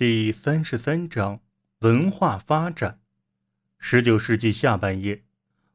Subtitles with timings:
[0.00, 1.40] 第三十三章
[1.80, 3.00] 文化发展。
[3.78, 5.24] 十九世纪下半叶，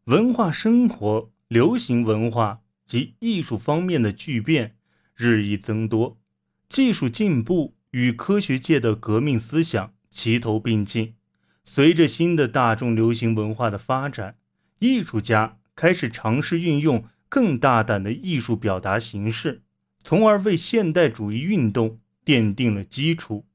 [0.05, 4.77] 文化生活、流行文化及艺术方面的巨变
[5.13, 6.17] 日益增多，
[6.67, 11.13] 技术进步与科学界的革命思想齐头并进。
[11.63, 14.37] 随着新的大众流行文化的发展，
[14.79, 19.61] 艺术家开始尝试运用更大胆的艺术表达形式，
[20.03, 23.45] 从而为现代主义运动奠定了基础。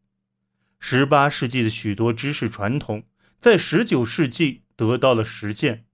[0.80, 3.04] 十八世纪的许多知识传统，
[3.40, 5.84] 在十九世纪得到了实践。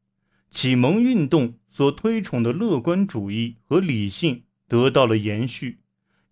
[0.48, 5.80] 启蒙运动所推崇的乐观主义和理性得到了延续。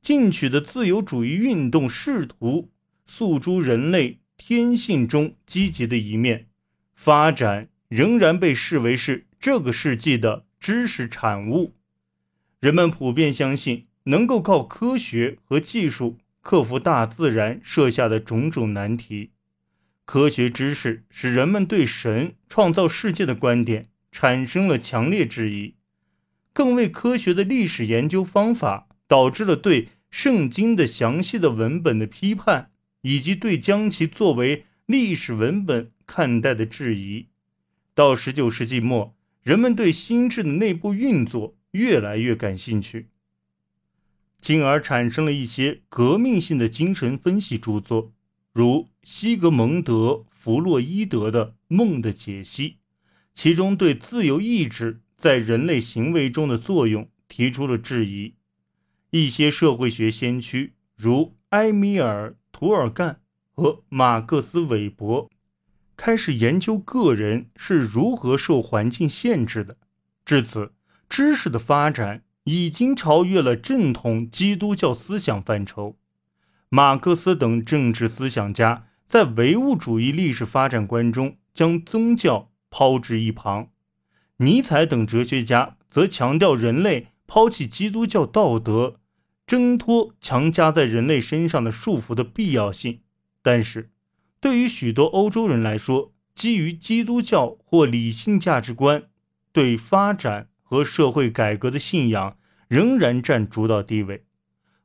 [0.00, 2.70] 进取的自由主义运动试图
[3.04, 6.46] 诉诸人类天性中积极的一面。
[6.94, 11.74] 发展仍然被视为是这个世纪的知识产物。
[12.60, 16.18] 人们普遍相信，能够靠科学和技术。
[16.44, 19.30] 克服大自然设下的种种难题，
[20.04, 25.76] 科学知识使人们对神创造世界的观点产生了强烈质疑，
[26.52, 37.28] 更为科学的历史研究方法导致了对圣经的详细的文本的批判，以及对将其作为历史文本看待的质疑。
[37.94, 43.08] 到十九世纪末，人们对心智的内部运作越来越感兴趣。
[44.44, 48.12] 进而产生了一些革命性的精神分析著作，
[48.52, 49.94] 如西格蒙德·
[50.28, 52.68] 弗洛伊德的《梦的解析》，
[53.32, 58.34] 其中对自由意志在人类行为中的作用提出了质疑。
[59.08, 63.22] 一些社会学先驱，如埃米尔·图尔干
[63.54, 65.30] 和马克思·韦伯，
[65.96, 69.78] 开始研究个人是如何受环境限制的。
[70.22, 70.74] 至此，
[71.08, 72.24] 知识的发展。
[72.44, 75.96] 已经超越了正统基督教思想范畴。
[76.68, 83.68] 马克思等政治思想家在唯物主义历史发展观中将宗教抛之一旁，
[84.38, 88.96] 尼采等哲学家则强调人类抛弃基督教道德、
[89.46, 93.00] 挣脱强加在人类身上的束缚的必要性。
[93.40, 93.90] 但是，
[94.40, 99.04] 对于许多欧洲人来说，基于基督教或理性价值观
[99.52, 100.48] 对发展。
[100.74, 102.36] 和社会改革的信仰
[102.66, 104.24] 仍然占主导地位。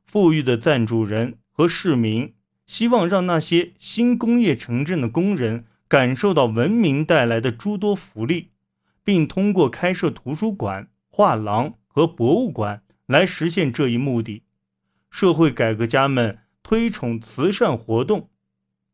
[0.04, 2.32] 富裕的赞助人和市民
[2.64, 8.50] 希望让那些新工业城镇的工人感受到文明带来的诸多福利，
[9.02, 14.44] 并通过开设图书馆、画廊和博物馆来实现这一目的。
[15.10, 18.30] 社会改革家们推崇慈善活动，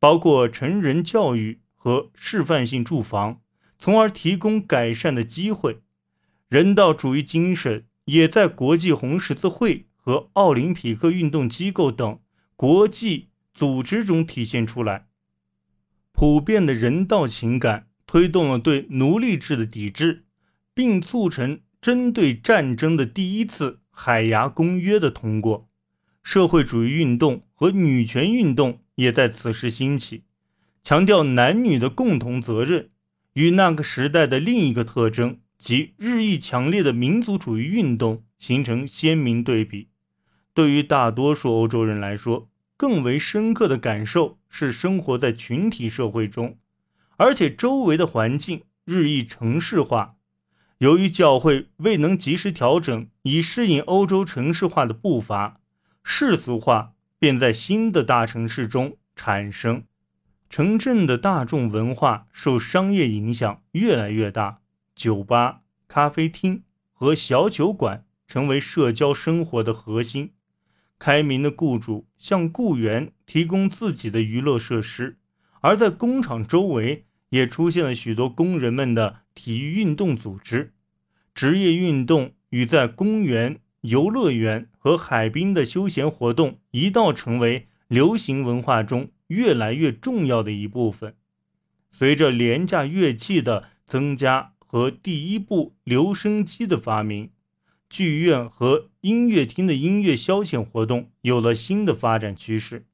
[0.01, 3.43] 包括成人教育和示范性住房，
[3.79, 5.83] 从而提供改善的机会。
[6.49, 12.21] 人道主义精神也在国际红十字会和奥林匹克运动机构等
[12.55, 15.09] 国际组织中体现出来。
[16.13, 20.25] 普遍的人道情感推动了对奴隶制的抵制，
[20.73, 25.69] 并促成针对战争的第一次海牙公约的通过。
[26.23, 30.23] 社会主义运动和女权运动也在此时兴起，
[30.83, 32.91] 强调男女的共同责任，
[33.35, 35.41] 与那个时代的另一个特征。
[35.59, 39.89] 及日益强烈的民族主义运动形成鲜明对比。
[40.53, 46.59] 对于大多数欧洲人来说，更为深刻的感受是生活在群体社会中，
[47.17, 50.17] 而且周围的环境日益城市化。
[50.79, 55.61] 由于教会未能及时调整以适应欧洲城市化的步伐，
[56.05, 59.85] 世俗化便在新的大城市中产生。
[60.51, 64.61] 城镇的大众文化受商业影响越来越大。
[64.97, 70.33] 酒吧、咖啡厅和小酒馆成为社交生活的核心。
[70.99, 75.19] 开明的雇主向雇员提供自己的娱乐设施，
[75.61, 80.73] 而在工厂周围也出现了许多工人们的体育运动组织。
[81.35, 91.15] 职业运动与在公园、游乐园和海滨的休闲活动一道成为流行文化中越来越重要的一部分。
[91.91, 94.55] 随着廉价乐器的增加。
[94.77, 97.31] 和第一部留声机的发明，
[97.89, 102.85] 剧院和音乐厅的音乐消遣活动有了新的发展趋势。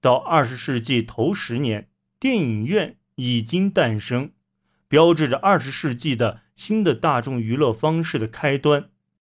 [0.00, 1.88] 到二十世纪头十年，
[2.18, 4.32] 电影院已经诞生，
[4.88, 8.90] 标志着二十世纪的新的大众娱乐方式的开端。